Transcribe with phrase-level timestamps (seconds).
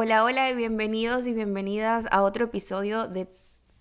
[0.00, 3.26] Hola, hola y bienvenidos y bienvenidas a otro episodio de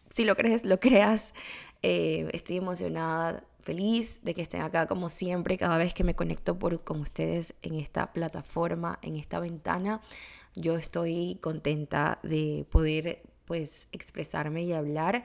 [0.10, 1.36] Si lo crees, lo creas.
[1.84, 6.58] Eh, estoy emocionada, feliz de que estén acá como siempre, cada vez que me conecto
[6.58, 10.02] por, con ustedes en esta plataforma, en esta ventana.
[10.56, 15.24] Yo estoy contenta de poder pues expresarme y hablar.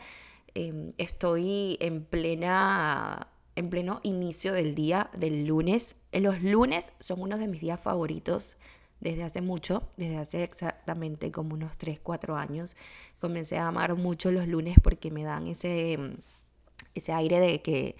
[0.52, 5.96] Em, estoy en plena en pleno inicio del día del lunes.
[6.12, 8.58] Los lunes son uno de mis días favoritos
[9.02, 12.76] desde hace mucho, desde hace exactamente como unos 3, 4 años.
[13.20, 15.98] Comencé a amar mucho los lunes porque me dan ese,
[16.94, 17.96] ese aire de que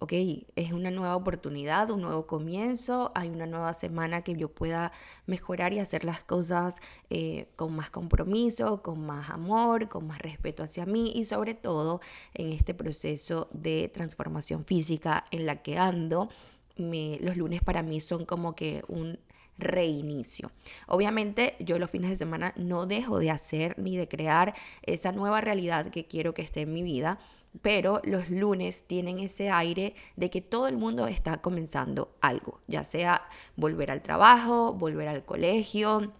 [0.00, 0.12] ok,
[0.56, 4.92] es una nueva oportunidad, un nuevo comienzo, hay una nueva semana que yo pueda
[5.26, 6.78] mejorar y hacer las cosas
[7.10, 12.00] eh, con más compromiso, con más amor, con más respeto hacia mí y sobre todo
[12.32, 16.30] en este proceso de transformación física en la que ando.
[16.76, 19.18] los lunes para mí son como que un
[19.58, 20.50] reinicio.
[20.86, 25.40] Obviamente yo los fines de semana no dejo de hacer ni de crear esa nueva
[25.40, 27.18] realidad que quiero que esté en mi vida
[27.62, 32.84] pero los lunes tienen ese aire de que todo el mundo está comenzando algo, ya
[32.84, 33.22] sea
[33.56, 36.12] volver al trabajo, volver al colegio,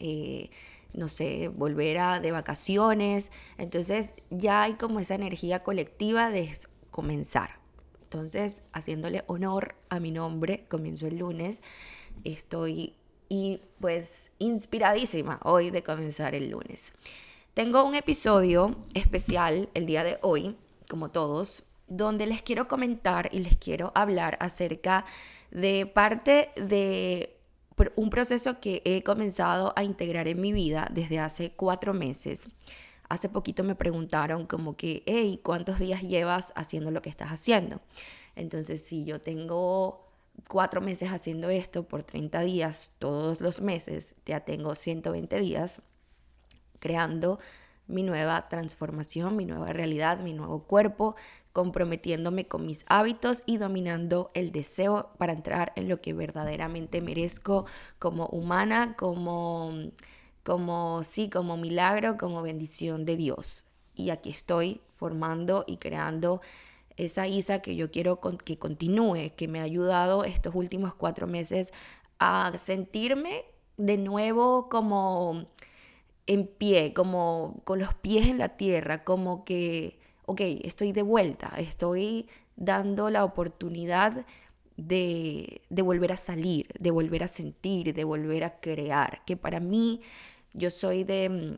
[0.00, 0.50] eh,
[0.92, 3.30] no sé, volver a, de vacaciones.
[3.58, 6.50] Entonces ya hay como esa energía colectiva de
[6.90, 7.60] comenzar.
[8.02, 11.62] Entonces, haciéndole honor a mi nombre, comienzo el lunes,
[12.24, 12.94] estoy
[13.28, 16.92] y pues inspiradísima hoy de comenzar el lunes.
[17.54, 20.56] Tengo un episodio especial el día de hoy,
[20.88, 25.04] como todos, donde les quiero comentar y les quiero hablar acerca
[25.50, 27.36] de parte de
[27.94, 32.48] un proceso que he comenzado a integrar en mi vida desde hace cuatro meses.
[33.08, 37.80] Hace poquito me preguntaron como que, hey, ¿cuántos días llevas haciendo lo que estás haciendo?
[38.34, 40.05] Entonces, si yo tengo
[40.48, 45.82] cuatro meses haciendo esto por 30 días todos los meses, ya tengo 120 días
[46.78, 47.38] creando
[47.88, 51.14] mi nueva transformación, mi nueva realidad, mi nuevo cuerpo,
[51.52, 57.64] comprometiéndome con mis hábitos y dominando el deseo para entrar en lo que verdaderamente merezco
[57.98, 59.72] como humana, como,
[60.42, 63.64] como sí, como milagro, como bendición de Dios.
[63.94, 66.40] Y aquí estoy formando y creando
[66.96, 71.72] esa Isa que yo quiero que continúe, que me ha ayudado estos últimos cuatro meses
[72.18, 73.44] a sentirme
[73.76, 75.46] de nuevo como
[76.26, 81.52] en pie, como con los pies en la tierra, como que, ok, estoy de vuelta,
[81.58, 84.26] estoy dando la oportunidad
[84.76, 89.60] de, de, volver a salir, de volver a sentir, de volver a crear, que para
[89.60, 90.00] mí
[90.52, 91.56] yo soy de,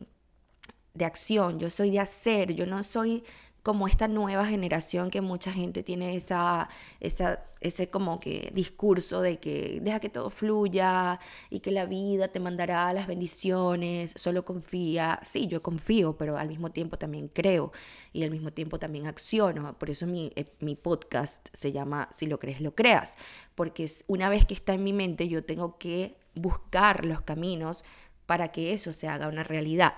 [0.94, 3.24] de acción, yo soy de hacer, yo no soy
[3.68, 6.70] como esta nueva generación que mucha gente tiene esa,
[7.00, 11.20] esa, ese como que discurso de que deja que todo fluya
[11.50, 15.20] y que la vida te mandará las bendiciones, solo confía.
[15.22, 17.70] Sí, yo confío, pero al mismo tiempo también creo
[18.14, 19.76] y al mismo tiempo también acciono.
[19.78, 23.18] Por eso mi, eh, mi podcast se llama Si lo crees, lo creas,
[23.54, 27.84] porque una vez que está en mi mente yo tengo que buscar los caminos
[28.24, 29.92] para que eso se haga una realidad.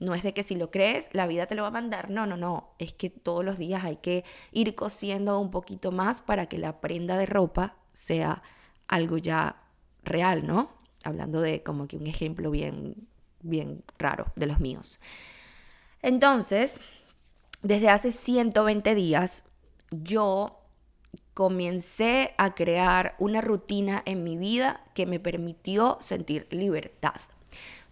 [0.00, 2.10] No es de que si lo crees, la vida te lo va a mandar.
[2.10, 2.74] No, no, no.
[2.78, 6.80] Es que todos los días hay que ir cosiendo un poquito más para que la
[6.80, 8.42] prenda de ropa sea
[8.88, 9.62] algo ya
[10.02, 10.70] real, ¿no?
[11.04, 13.08] Hablando de como que un ejemplo bien,
[13.40, 14.98] bien raro de los míos.
[16.02, 16.80] Entonces,
[17.62, 19.44] desde hace 120 días,
[19.90, 20.60] yo
[21.34, 27.20] comencé a crear una rutina en mi vida que me permitió sentir libertad.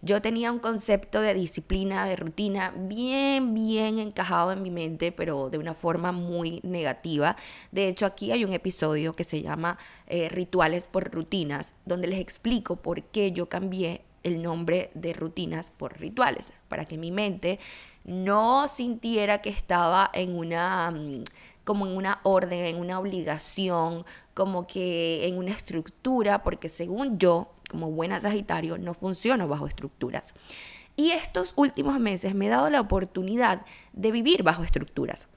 [0.05, 5.49] Yo tenía un concepto de disciplina, de rutina, bien, bien encajado en mi mente, pero
[5.49, 7.37] de una forma muy negativa.
[7.71, 9.77] De hecho, aquí hay un episodio que se llama
[10.07, 15.69] eh, Rituales por Rutinas, donde les explico por qué yo cambié el nombre de rutinas
[15.69, 17.59] por rituales, para que mi mente
[18.03, 21.23] no sintiera que estaba en una mm,
[21.63, 27.53] como en una orden, en una obligación, como que en una estructura, porque según yo,
[27.73, 30.35] como buena Sagitario, no funciono bajo estructuras.
[30.95, 35.27] Y estos últimos meses me he dado la oportunidad de vivir bajo estructuras,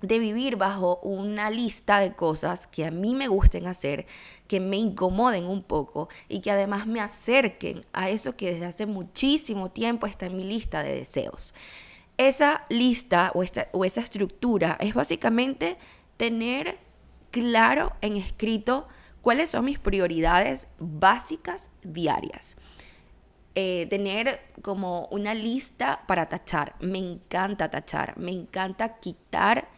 [0.00, 4.06] de vivir bajo una lista de cosas que a mí me gusten hacer,
[4.46, 8.86] que me incomoden un poco y que además me acerquen a eso que desde hace
[8.86, 11.52] muchísimo tiempo está en mi lista de deseos.
[12.16, 15.76] Esa lista o, o esa estructura es básicamente
[16.16, 16.78] tener
[17.30, 18.88] claro en escrito
[19.22, 22.56] cuáles son mis prioridades básicas diarias.
[23.54, 26.76] Eh, tener como una lista para tachar.
[26.80, 29.68] Me encanta tachar, me encanta quitar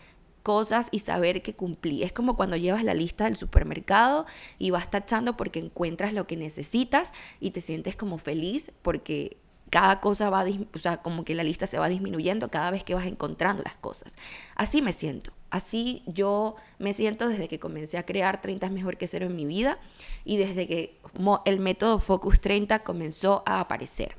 [0.42, 2.02] cosas y saber que cumplí.
[2.02, 4.26] Es como cuando llevas la lista del supermercado
[4.58, 9.36] y vas tachando porque encuentras lo que necesitas y te sientes como feliz porque
[9.70, 10.44] cada cosa va,
[10.74, 13.74] o sea, como que la lista se va disminuyendo cada vez que vas encontrando las
[13.74, 14.16] cosas.
[14.56, 15.32] Así me siento.
[15.50, 19.36] Así yo me siento desde que comencé a crear 30 es mejor que cero en
[19.36, 19.78] mi vida
[20.24, 20.98] y desde que
[21.44, 24.16] el método Focus 30 comenzó a aparecer.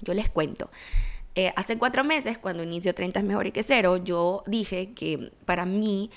[0.00, 0.70] Yo les cuento.
[1.36, 5.64] Eh, hace cuatro meses, cuando inició 30 es mejor que cero, yo dije que para
[5.66, 6.10] mí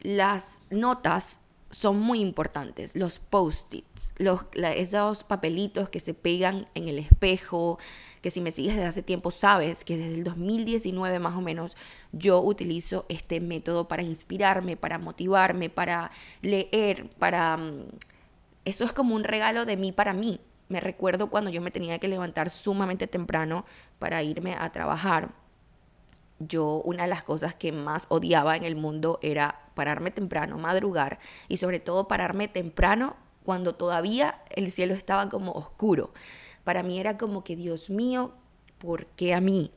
[0.00, 1.40] las notas
[1.72, 7.78] son muy importantes, los post-its, los, esos papelitos que se pegan en el espejo,
[8.20, 11.76] que si me sigues desde hace tiempo sabes que desde el 2019 más o menos
[12.12, 16.10] yo utilizo este método para inspirarme, para motivarme, para
[16.42, 17.56] leer, para...
[17.56, 17.88] Mm,
[18.64, 20.40] eso es como un regalo de mí para mí.
[20.68, 23.64] Me recuerdo cuando yo me tenía que levantar sumamente temprano
[23.98, 25.30] para irme a trabajar.
[26.48, 31.18] Yo una de las cosas que más odiaba en el mundo era pararme temprano, madrugar
[31.48, 36.12] y sobre todo pararme temprano cuando todavía el cielo estaba como oscuro
[36.64, 38.32] para mí era como que, Dios mío,
[38.78, 39.72] ¿por qué a mí?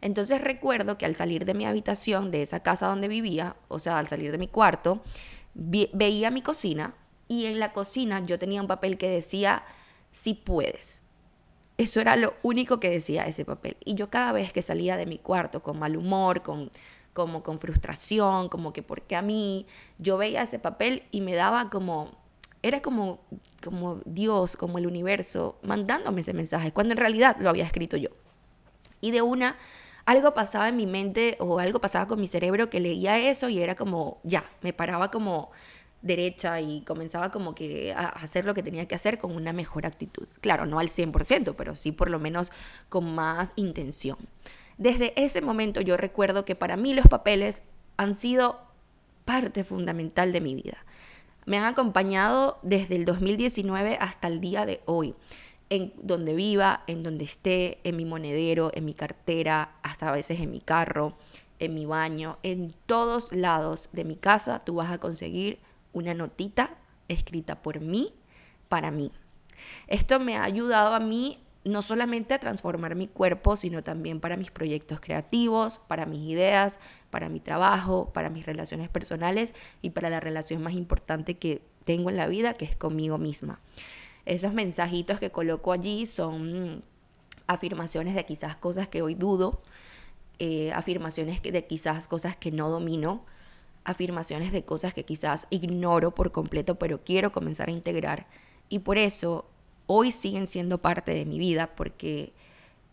[0.00, 3.98] Entonces recuerdo que al salir de mi habitación, de esa casa donde vivía, o sea,
[3.98, 5.02] al salir de mi cuarto,
[5.54, 6.94] veía mi cocina
[7.28, 9.64] y en la cocina yo tenía un papel que decía,
[10.12, 11.02] si puedes.
[11.80, 13.78] Eso era lo único que decía ese papel.
[13.82, 16.70] Y yo cada vez que salía de mi cuarto con mal humor, con
[17.14, 19.66] como con frustración, como que ¿por qué a mí,
[19.98, 22.10] yo veía ese papel y me daba como
[22.62, 23.20] era como,
[23.64, 28.10] como Dios, como el universo, mandándome ese mensaje, cuando en realidad lo había escrito yo.
[29.00, 29.56] Y de una,
[30.04, 33.58] algo pasaba en mi mente o algo pasaba con mi cerebro que leía eso y
[33.58, 35.50] era como, ya, me paraba como
[36.02, 39.86] derecha y comenzaba como que a hacer lo que tenía que hacer con una mejor
[39.86, 40.26] actitud.
[40.40, 42.52] Claro, no al 100%, pero sí por lo menos
[42.88, 44.16] con más intención.
[44.78, 47.62] Desde ese momento yo recuerdo que para mí los papeles
[47.96, 48.60] han sido
[49.24, 50.78] parte fundamental de mi vida
[51.46, 55.14] me han acompañado desde el 2019 hasta el día de hoy.
[55.68, 60.40] En donde viva, en donde esté, en mi monedero, en mi cartera, hasta a veces
[60.40, 61.16] en mi carro,
[61.58, 65.58] en mi baño, en todos lados de mi casa, tú vas a conseguir
[65.92, 66.76] una notita
[67.08, 68.14] escrita por mí,
[68.68, 69.12] para mí.
[69.86, 74.36] Esto me ha ayudado a mí no solamente a transformar mi cuerpo, sino también para
[74.36, 76.78] mis proyectos creativos, para mis ideas,
[77.10, 82.08] para mi trabajo, para mis relaciones personales y para la relación más importante que tengo
[82.08, 83.60] en la vida, que es conmigo misma.
[84.24, 86.82] Esos mensajitos que coloco allí son
[87.46, 89.60] afirmaciones de quizás cosas que hoy dudo,
[90.38, 93.24] eh, afirmaciones de quizás cosas que no domino,
[93.90, 98.26] afirmaciones de cosas que quizás ignoro por completo, pero quiero comenzar a integrar.
[98.68, 99.46] Y por eso
[99.86, 102.32] hoy siguen siendo parte de mi vida porque,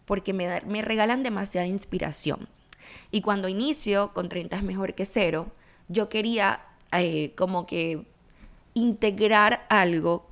[0.06, 2.48] porque me, me regalan demasiada inspiración.
[3.12, 5.52] Y cuando inicio con 30 es mejor que cero,
[5.88, 6.62] yo quería
[6.92, 8.06] eh, como que
[8.74, 10.28] integrar algo,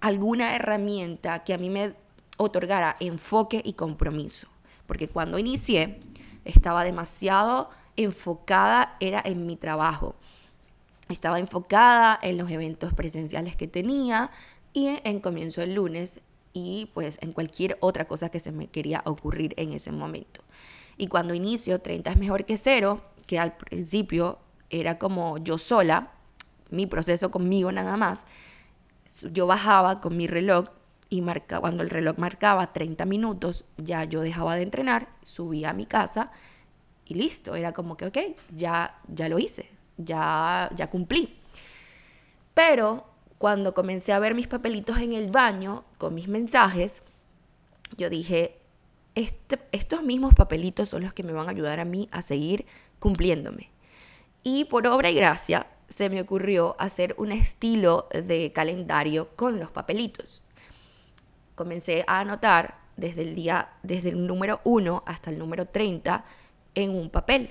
[0.00, 1.94] alguna herramienta que a mí me
[2.36, 4.48] otorgara enfoque y compromiso.
[4.86, 6.00] Porque cuando inicié
[6.44, 7.70] estaba demasiado
[8.04, 10.14] enfocada, era en mi trabajo.
[11.08, 14.30] Estaba enfocada en los eventos presenciales que tenía,
[14.72, 16.20] y en comienzo el lunes
[16.52, 20.42] y pues en cualquier otra cosa que se me quería ocurrir en ese momento.
[20.96, 24.38] Y cuando inicio 30 es mejor que cero, que al principio
[24.68, 26.12] era como yo sola,
[26.70, 28.26] mi proceso conmigo nada más,
[29.32, 30.66] yo bajaba con mi reloj
[31.08, 35.72] y marca, cuando el reloj marcaba 30 minutos, ya yo dejaba de entrenar, subía a
[35.72, 36.30] mi casa
[37.10, 38.18] y listo, era como que, ok,
[38.54, 41.36] ya, ya lo hice, ya, ya cumplí.
[42.54, 43.04] Pero
[43.38, 47.02] cuando comencé a ver mis papelitos en el baño con mis mensajes,
[47.96, 48.58] yo dije,
[49.14, 52.64] este, estos mismos papelitos son los que me van a ayudar a mí a seguir
[53.00, 53.70] cumpliéndome.
[54.42, 59.70] Y por obra y gracia se me ocurrió hacer un estilo de calendario con los
[59.72, 60.44] papelitos.
[61.56, 66.24] Comencé a anotar desde el día, desde el número 1 hasta el número 30
[66.74, 67.50] en un papel.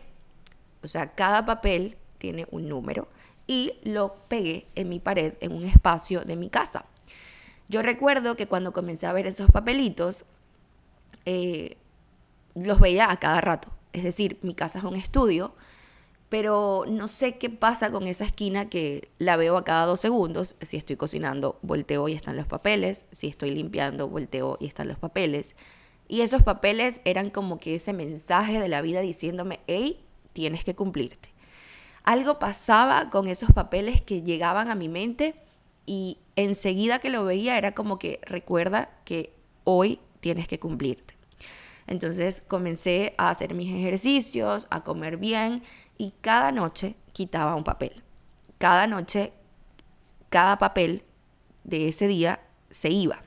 [0.83, 3.07] O sea, cada papel tiene un número
[3.47, 6.85] y lo pegué en mi pared en un espacio de mi casa.
[7.67, 10.25] Yo recuerdo que cuando comencé a ver esos papelitos,
[11.25, 11.77] eh,
[12.55, 13.69] los veía a cada rato.
[13.93, 15.53] Es decir, mi casa es un estudio,
[16.29, 20.55] pero no sé qué pasa con esa esquina que la veo a cada dos segundos.
[20.61, 23.07] Si estoy cocinando, volteo y están los papeles.
[23.11, 25.55] Si estoy limpiando, volteo y están los papeles.
[26.09, 30.75] Y esos papeles eran como que ese mensaje de la vida diciéndome, hey, tienes que
[30.75, 31.29] cumplirte
[32.09, 35.35] algo pasaba con esos papeles que llegaban a mi mente
[35.85, 39.31] y enseguida que lo veía era como que recuerda que
[39.63, 41.15] hoy tienes que cumplirte.
[41.85, 45.61] Entonces comencé a hacer mis ejercicios, a comer bien
[45.99, 48.01] y cada noche quitaba un papel.
[48.57, 49.31] Cada noche,
[50.29, 51.03] cada papel
[51.63, 52.39] de ese día
[52.71, 53.21] se iba.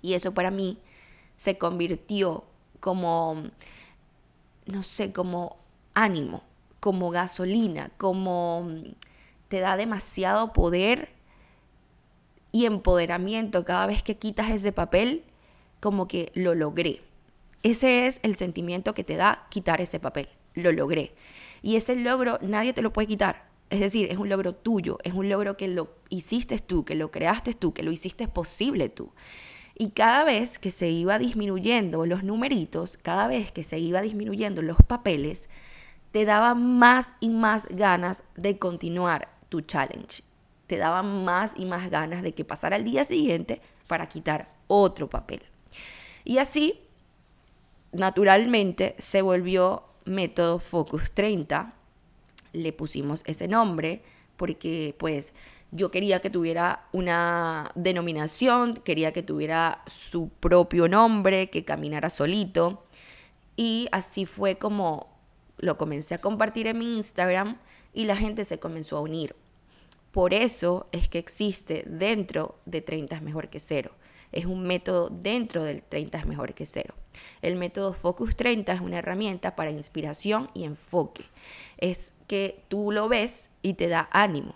[0.00, 0.78] Y eso para mí
[1.38, 2.44] se convirtió
[2.80, 3.44] como,
[4.66, 5.56] no sé, como
[5.94, 6.42] ánimo,
[6.80, 8.68] como gasolina, como
[9.48, 11.08] te da demasiado poder
[12.52, 15.24] y empoderamiento cada vez que quitas ese papel,
[15.80, 17.02] como que lo logré.
[17.62, 20.28] Ese es el sentimiento que te da quitar ese papel.
[20.54, 21.14] Lo logré.
[21.62, 23.48] Y ese logro nadie te lo puede quitar.
[23.70, 27.10] Es decir, es un logro tuyo, es un logro que lo hiciste tú, que lo
[27.10, 29.12] creaste tú, que lo hiciste posible tú.
[29.78, 34.60] Y cada vez que se iba disminuyendo los numeritos, cada vez que se iba disminuyendo
[34.60, 35.48] los papeles,
[36.10, 40.24] te daba más y más ganas de continuar tu challenge.
[40.66, 45.08] Te daba más y más ganas de que pasara el día siguiente para quitar otro
[45.08, 45.42] papel.
[46.24, 46.80] Y así,
[47.92, 51.72] naturalmente, se volvió método Focus 30.
[52.52, 54.02] Le pusimos ese nombre
[54.36, 55.34] porque pues
[55.70, 62.84] yo quería que tuviera una denominación, quería que tuviera su propio nombre, que caminara solito.
[63.56, 65.18] Y así fue como
[65.58, 67.58] lo comencé a compartir en mi Instagram
[67.92, 69.34] y la gente se comenzó a unir.
[70.12, 73.92] Por eso es que existe dentro de 30 es mejor que cero.
[74.32, 76.94] Es un método dentro del 30 es mejor que cero.
[77.42, 81.24] El método Focus 30 es una herramienta para inspiración y enfoque.
[81.78, 84.54] Es que tú lo ves y te da ánimo.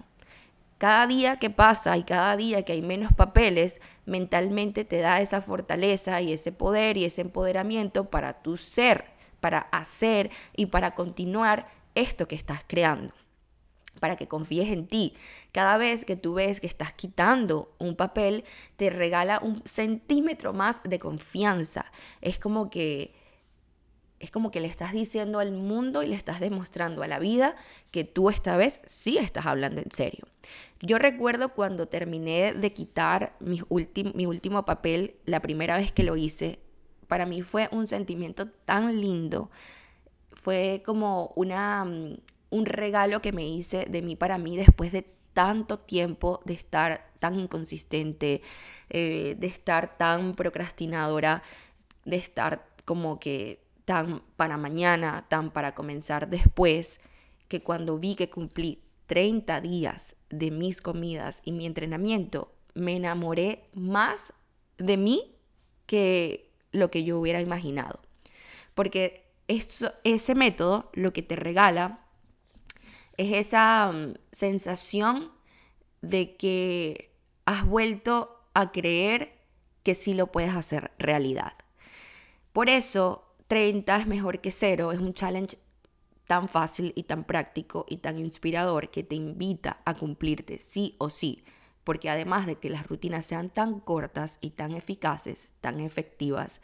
[0.82, 5.40] Cada día que pasa y cada día que hay menos papeles, mentalmente te da esa
[5.40, 9.04] fortaleza y ese poder y ese empoderamiento para tu ser,
[9.38, 13.14] para hacer y para continuar esto que estás creando
[14.00, 15.14] para que confíes en ti.
[15.52, 20.82] Cada vez que tú ves que estás quitando un papel, te regala un centímetro más
[20.82, 21.92] de confianza.
[22.20, 23.14] Es como que
[24.22, 27.56] es como que le estás diciendo al mundo y le estás demostrando a la vida
[27.90, 30.26] que tú esta vez sí estás hablando en serio.
[30.80, 33.60] Yo recuerdo cuando terminé de quitar mi,
[34.14, 36.60] mi último papel, la primera vez que lo hice,
[37.08, 39.50] para mí fue un sentimiento tan lindo.
[40.30, 42.16] Fue como una, mm,
[42.50, 47.10] un regalo que me hice de mí para mí después de tanto tiempo de estar
[47.18, 48.40] tan inconsistente,
[48.88, 51.42] eh, de estar tan procrastinadora,
[52.04, 57.00] de estar como que tan para mañana, tan para comenzar después,
[57.48, 63.68] que cuando vi que cumplí 30 días de mis comidas y mi entrenamiento, me enamoré
[63.74, 64.32] más
[64.78, 65.36] de mí
[65.86, 68.00] que lo que yo hubiera imaginado.
[68.74, 72.06] Porque ese método lo que te regala
[73.16, 75.30] es esa mm, sensación
[76.00, 79.38] de que has vuelto a creer
[79.82, 81.52] que sí lo puedes hacer realidad.
[82.52, 85.58] Por eso 30 es mejor que cero, es un challenge
[86.26, 91.10] tan fácil y tan práctico y tan inspirador que te invita a cumplirte sí o
[91.10, 91.44] sí,
[91.84, 96.62] porque además de que las rutinas sean tan cortas y tan eficaces, tan efectivas,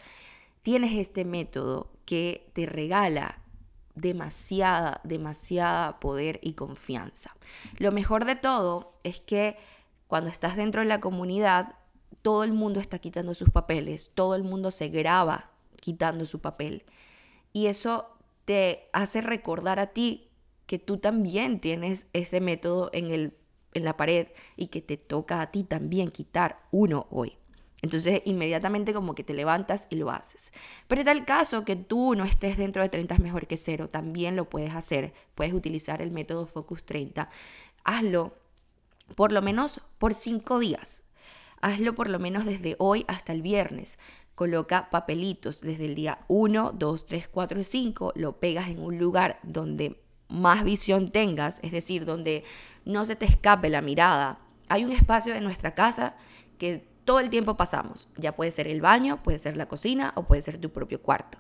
[0.63, 3.43] tienes este método que te regala
[3.95, 7.37] demasiada, demasiada poder y confianza.
[7.77, 9.59] Lo mejor de todo es que
[10.07, 11.75] cuando estás dentro de la comunidad,
[12.23, 15.51] todo el mundo está quitando sus papeles, todo el mundo se graba
[15.81, 16.85] quitando su papel.
[17.53, 20.29] Y eso te hace recordar a ti
[20.67, 23.35] que tú también tienes ese método en, el,
[23.75, 27.39] en la pared y que te toca a ti también quitar uno hoy.
[27.81, 30.53] Entonces inmediatamente como que te levantas y lo haces.
[30.89, 33.89] Pero en tal caso que tú no estés dentro de 30 es mejor que cero,
[33.89, 35.15] también lo puedes hacer.
[35.35, 37.29] Puedes utilizar el método Focus 30.
[37.85, 38.35] Hazlo
[39.15, 41.05] por lo menos por 5 días.
[41.61, 43.99] Hazlo por lo menos desde hoy hasta el viernes.
[44.39, 48.13] Coloca papelitos desde el día 1, 2, 3, 4 y 5.
[48.15, 52.45] Lo pegas en un lugar donde más visión tengas, es decir, donde
[52.85, 54.39] no se te escape la mirada.
[54.69, 56.15] Hay un espacio en nuestra casa
[56.57, 58.07] que todo el tiempo pasamos.
[58.17, 61.39] Ya puede ser el baño, puede ser la cocina o puede ser tu propio cuarto.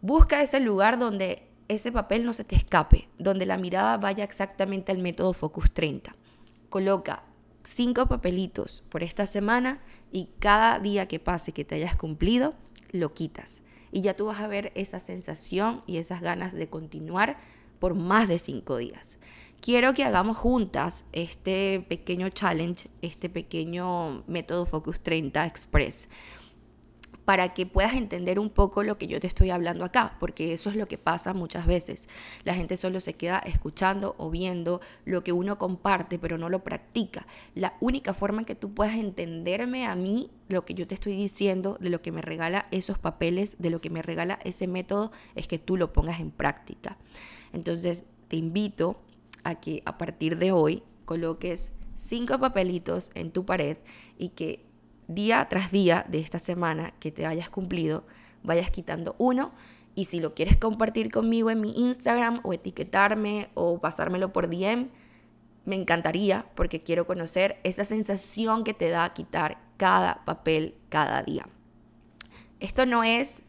[0.00, 4.90] Busca ese lugar donde ese papel no se te escape, donde la mirada vaya exactamente
[4.90, 6.16] al método Focus 30.
[6.68, 7.22] Coloca
[7.62, 9.80] cinco papelitos por esta semana
[10.16, 12.54] y cada día que pase que te hayas cumplido,
[12.90, 13.60] lo quitas.
[13.92, 17.36] Y ya tú vas a ver esa sensación y esas ganas de continuar
[17.78, 19.18] por más de cinco días
[19.66, 26.08] quiero que hagamos juntas este pequeño challenge, este pequeño método Focus 30 Express
[27.26, 30.70] para que puedas entender un poco lo que yo te estoy hablando acá, porque eso
[30.70, 32.08] es lo que pasa muchas veces.
[32.44, 36.62] La gente solo se queda escuchando o viendo lo que uno comparte, pero no lo
[36.62, 37.26] practica.
[37.56, 41.16] La única forma en que tú puedas entenderme a mí, lo que yo te estoy
[41.16, 45.10] diciendo, de lo que me regala esos papeles, de lo que me regala ese método,
[45.34, 46.96] es que tú lo pongas en práctica.
[47.52, 49.02] Entonces, te invito
[49.42, 53.78] a que a partir de hoy coloques cinco papelitos en tu pared
[54.16, 54.64] y que
[55.08, 58.04] día tras día de esta semana que te hayas cumplido,
[58.42, 59.52] vayas quitando uno
[59.94, 64.88] y si lo quieres compartir conmigo en mi Instagram o etiquetarme o pasármelo por DM,
[65.64, 71.48] me encantaría porque quiero conocer esa sensación que te da quitar cada papel cada día.
[72.60, 73.42] Esto no es,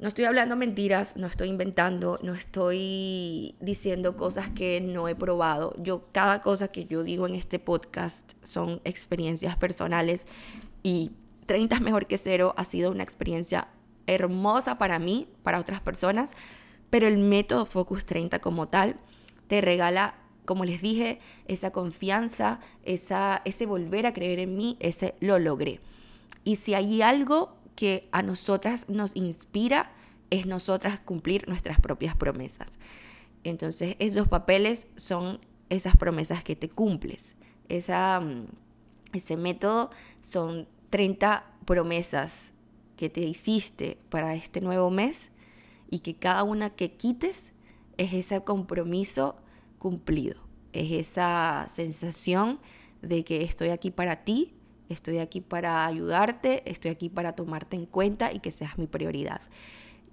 [0.00, 5.74] no estoy hablando mentiras, no estoy inventando, no estoy diciendo cosas que no he probado.
[5.76, 10.26] Yo, cada cosa que yo digo en este podcast son experiencias personales
[10.82, 11.10] y
[11.44, 13.68] 30 es mejor que cero ha sido una experiencia
[14.06, 16.32] hermosa para mí, para otras personas,
[16.88, 18.96] pero el método Focus 30 como tal
[19.48, 20.14] te regala,
[20.46, 25.80] como les dije, esa confianza, esa, ese volver a creer en mí, ese lo logré.
[26.42, 29.90] Y si hay algo que a nosotras nos inspira,
[30.28, 32.78] es nosotras cumplir nuestras propias promesas.
[33.42, 37.36] Entonces, esos papeles son esas promesas que te cumples.
[37.70, 38.48] Esa, mm,
[39.14, 39.88] ese método
[40.20, 42.52] son 30 promesas
[42.96, 45.30] que te hiciste para este nuevo mes
[45.88, 47.54] y que cada una que quites
[47.96, 49.36] es ese compromiso
[49.78, 50.38] cumplido,
[50.74, 52.60] es esa sensación
[53.00, 54.52] de que estoy aquí para ti,
[54.90, 59.40] estoy aquí para ayudarte, estoy aquí para tomarte en cuenta y que seas mi prioridad.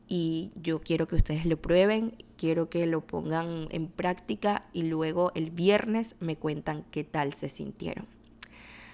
[0.07, 5.31] Y yo quiero que ustedes lo prueben, quiero que lo pongan en práctica y luego
[5.35, 8.07] el viernes me cuentan qué tal se sintieron.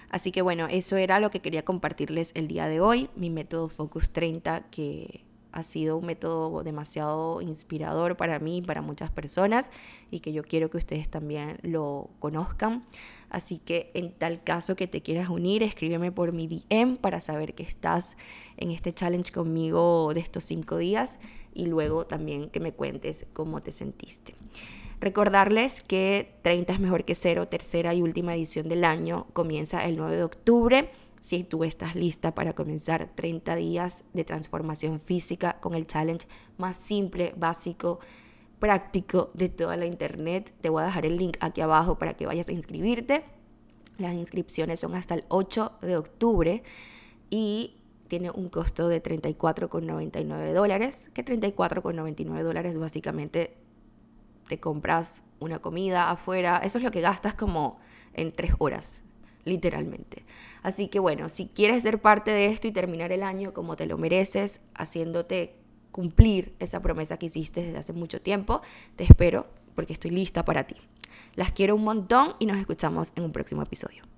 [0.09, 3.67] Así que bueno, eso era lo que quería compartirles el día de hoy, mi método
[3.67, 9.71] Focus 30, que ha sido un método demasiado inspirador para mí y para muchas personas
[10.11, 12.83] y que yo quiero que ustedes también lo conozcan.
[13.29, 17.53] Así que en tal caso que te quieras unir, escríbeme por mi DM para saber
[17.53, 18.17] que estás
[18.57, 21.19] en este challenge conmigo de estos cinco días
[21.53, 24.35] y luego también que me cuentes cómo te sentiste.
[24.99, 29.97] Recordarles que 30 es mejor que cero, tercera y última edición del año, comienza el
[29.97, 30.89] 9 de octubre.
[31.23, 36.27] Si tú estás lista para comenzar 30 días de transformación física con el challenge
[36.57, 38.01] más simple, básico,
[38.59, 42.25] práctico de toda la internet, te voy a dejar el link aquí abajo para que
[42.25, 43.23] vayas a inscribirte.
[43.97, 46.61] Las inscripciones son hasta el 8 de octubre
[47.29, 47.77] y
[48.09, 53.55] tiene un costo de 34,99 dólares, que 34,99 dólares básicamente
[54.49, 57.79] te compras una comida afuera, eso es lo que gastas como
[58.13, 59.03] en tres horas,
[59.45, 60.25] literalmente.
[60.61, 63.85] Así que bueno, si quieres ser parte de esto y terminar el año como te
[63.85, 65.55] lo mereces, haciéndote
[65.91, 68.61] cumplir esa promesa que hiciste desde hace mucho tiempo,
[68.95, 70.75] te espero porque estoy lista para ti.
[71.35, 74.12] Las quiero un montón y nos escuchamos en un próximo episodio.